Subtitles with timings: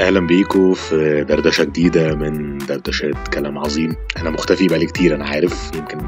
[0.00, 3.94] أهلا بيكم في دردشة جديدة من دردشات كلام عظيم.
[4.16, 5.70] أنا مختفي بقالي كتير أنا عارف.
[5.74, 5.98] يمكن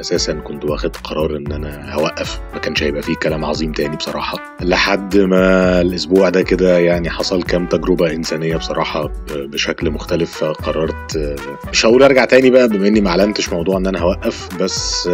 [0.00, 2.40] أساسا كنت واخد قرار إن أنا هوقف.
[2.52, 4.56] ما كانش هيبقى فيه كلام عظيم تاني بصراحة.
[4.60, 11.36] لحد ما الأسبوع ده كده يعني حصل كام تجربة إنسانية بصراحة بشكل مختلف فقررت
[11.72, 15.06] مش هقول أرجع تاني بقى بما إني ما أعلنتش موضوع إن أنا هوقف بس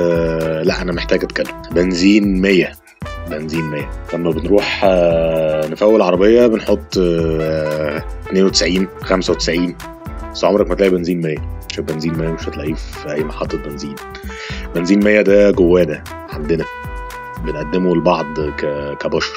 [0.63, 1.63] لا أنا محتاج أتكلم.
[1.73, 2.73] بنزين 100
[3.31, 4.85] بنزين 100 لما بنروح
[5.71, 9.77] نفول العربية بنحط 92 95
[10.33, 11.37] بس عمرك ما تلاقي بنزين 100
[11.71, 13.95] مش بنزين 100 مش هتلاقيه في أي محطة بنزين.
[14.75, 16.65] بنزين 100 ده جوانا عندنا.
[17.45, 18.41] بنقدمه لبعض
[19.01, 19.35] كبشر.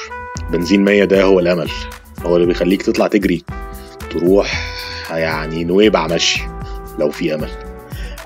[0.50, 1.70] بنزين 100 ده هو الأمل.
[2.26, 3.44] هو اللي بيخليك تطلع تجري.
[4.10, 4.76] تروح
[5.10, 6.42] يعني نويبع مشي
[6.98, 7.48] لو في أمل.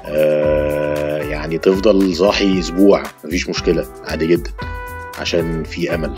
[0.06, 4.50] آه يعني تفضل صاحي أسبوع مفيش مشكلة عادي جدا.
[5.18, 6.12] عشان في أمل.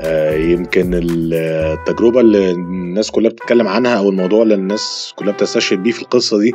[0.00, 5.92] آه يمكن التجربة اللي الناس كلها بتتكلم عنها أو الموضوع اللي الناس كلها بتستشهد بيه
[5.92, 6.54] في القصة دي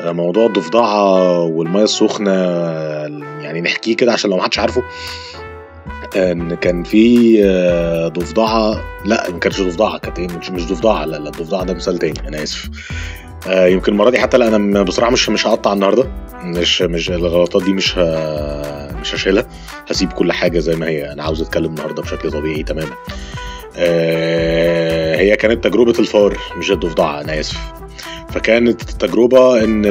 [0.00, 2.30] آه موضوع الضفدعة والمية السخنة
[3.42, 4.82] يعني نحكيه كده عشان لو محدش عارفه
[6.16, 7.38] إن كان في
[8.14, 8.80] ضفدعة.
[9.04, 12.28] لا ما كانتش ضفدعة كانت إيه؟ مش مش ضفدعة لا لا الضفدعة ده مثال تاني
[12.28, 12.68] أنا آسف.
[13.48, 16.06] آه يمكن المرة دي حتى لا أنا بصراحة مش مش هقطع النهارده.
[16.44, 17.98] مش مش الغلطات دي مش.
[19.00, 19.46] مش هشيلها.
[19.90, 21.12] هسيب كل حاجة زي ما هي.
[21.12, 22.94] أنا عاوز أتكلم النهارده بشكل طبيعي تماما.
[23.76, 27.58] آه هي كانت تجربة الفار مش الضفدعه أنا آسف.
[28.30, 29.82] فكانت التجربه إن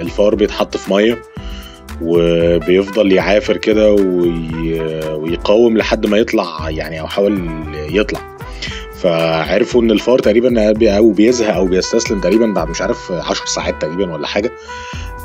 [0.00, 1.22] الفار بيتحط في مية
[2.02, 4.80] وبيفضل يعافر كده وي...
[5.10, 8.37] ويقاوم لحد ما يطلع يعني أو حاول يطلع.
[9.02, 14.12] فعرفوا إن الفار تقريبا أو بيزهق أو بيستسلم تقريبا بعد مش عارف 10 ساعات تقريبا
[14.14, 14.52] ولا حاجة.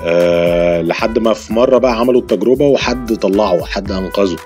[0.06, 4.38] أه لحد ما في مرة بقى عملوا التجربة وحد طلعه حد أنقذه.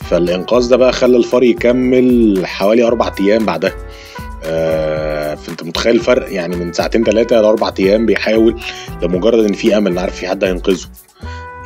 [0.00, 3.72] فالإنقاذ ده بقى خلى الفار يكمل حوالي أربع أيام بعدها.
[4.44, 8.60] آه فأنت متخيل الفرق يعني من ساعتين ثلاثة لاربع أيام بيحاول
[9.02, 10.86] لمجرد إن في أمل عارف في حد هينقذه.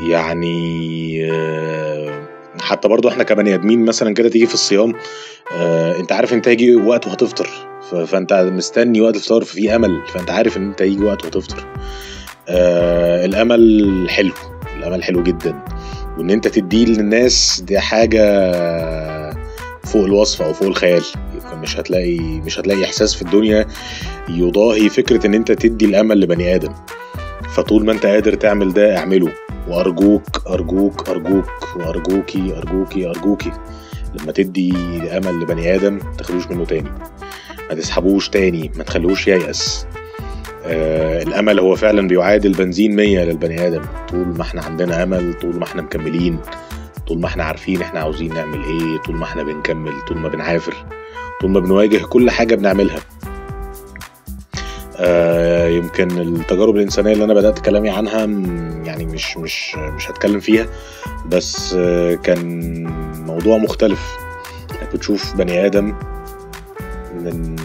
[0.00, 2.31] يعني آه
[2.62, 4.94] حتى برضو إحنا كبني ادمين مثلا كده تيجي في الصيام
[5.52, 7.48] آه انت عارف انت هيجي وقت وهتفطر.
[8.06, 11.66] فانت مستني وقت الفطار ففي أمل فانت عارف ان انت هيجي وقت وهتفطر.
[12.48, 14.32] آه الأمل حلو
[14.78, 15.64] الأمل حلو جدا.
[16.18, 18.22] وإن انت تديه للناس دي حاجة
[19.84, 21.02] فوق الوصف أو فوق الخيال.
[21.54, 23.66] مش هتلاقي مش هتلاقي إحساس في الدنيا
[24.28, 26.74] يضاهي فكرة إن انت تدي الأمل لبني آدم.
[27.54, 29.32] فطول ما انت قادر تعمل ده اعمله.
[29.72, 33.52] وأرجوك أرجوك أرجوك وأرجوكي أرجوكي أرجوكي.
[34.14, 34.72] لما تدي
[35.16, 36.90] امل لبني آدم ما تاخدوش منه تاني.
[37.68, 39.86] ما تسحبوش تاني ما تخلوش ييأس.
[40.64, 43.82] آه الأمل هو فعلا بيعادل بنزين 100 للبني آدم.
[44.08, 46.38] طول ما إحنا عندنا أمل طول ما إحنا مكملين
[47.06, 50.74] طول ما إحنا عارفين إحنا عاوزين نعمل إيه طول ما إحنا بنكمل طول ما بنعافر
[51.40, 53.00] طول ما بنواجه كل حاجة بنعملها.
[55.76, 58.20] يمكن التجارب الإنسانية اللي أنا بدأت كلامي عنها
[58.86, 60.66] يعني مش مش مش هتكلم فيها
[61.26, 62.62] بس آه كان
[63.26, 64.16] موضوع مختلف.
[64.94, 65.94] بتشوف بني آدم
[67.14, 67.56] من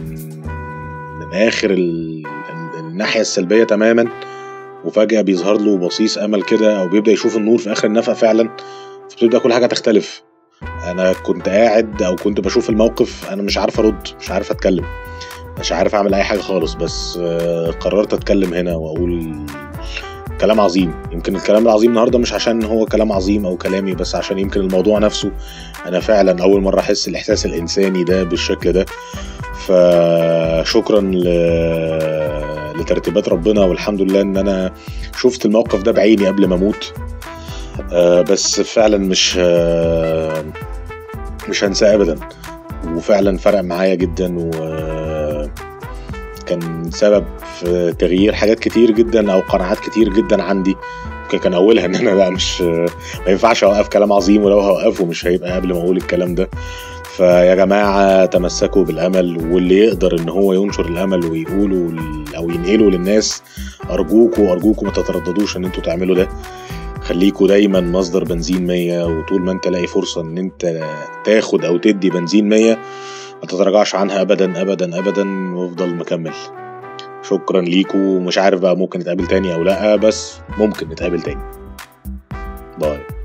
[1.19, 2.23] من آخر ال...
[2.79, 4.07] الناحية السلبية تماما
[4.85, 8.49] وفجأة بيظهر له بصيص أمل كده أو بيبدأ يشوف النور في آخر النفق فعلا
[9.09, 10.23] فبتبدأ كل حاجة تختلف.
[10.83, 14.85] أنا كنت قاعد أو كنت بشوف الموقف أنا مش عارف أرد مش عارف أتكلم.
[15.59, 17.17] مش عارف أعمل أي حاجة خالص بس
[17.79, 19.35] قررت أتكلم هنا وأقول
[20.41, 20.93] كلام عظيم.
[21.11, 24.99] يمكن الكلام العظيم النهارده مش عشان هو كلام عظيم أو كلامي بس عشان يمكن الموضوع
[24.99, 25.31] نفسه
[25.85, 28.85] أنا فعلا أول مرة أحس الإحساس الإنساني ده بالشكل ده.
[29.67, 31.23] فشكرا ل...
[32.79, 34.73] لترتيبات ربنا والحمد لله إن أنا
[35.19, 36.93] شفت الموقف ده بعيني قبل ما أموت.
[37.91, 40.43] آه بس فعلا مش آه
[41.49, 42.15] مش هنساه ابدا.
[42.95, 44.51] وفعلا فرق معايا جدا و
[46.49, 47.25] كان سبب
[47.59, 50.75] في تغيير حاجات كتير جدا أو قناعات كتير جدا عندي.
[51.43, 52.87] كان أولها إن أنا لا مش ما
[53.27, 56.49] ينفعش أوقف كلام عظيم ولو هوقفه مش هيبقى قبل ما أقول الكلام ده.
[57.17, 61.93] فيا جماعة تمسكوا بالأمل واللي يقدر إن هو ينشر الأمل ويقوله
[62.37, 63.41] أو ينقله للناس
[63.89, 66.27] أرجوكوا أرجوكوا ما تترددوش إن أنتوا تعملوا ده.
[67.01, 70.81] خليكوا دايما مصدر بنزين مية وطول ما أنت لاقي فرصة إن أنت
[71.25, 72.79] تاخد أو تدي بنزين مية
[73.47, 76.33] تتراجعش عنها ابدا ابدا ابدا وأفضل مكمل.
[77.23, 81.41] شكرا ليكوا مش عارف بقى ممكن نتقابل تاني أو لأ بس ممكن نتقابل تاني.
[82.79, 83.16] باي.